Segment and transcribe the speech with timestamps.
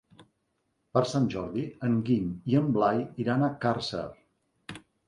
[0.97, 4.07] Per Sant Jordi en Guim i en Blai iran a Càrcer.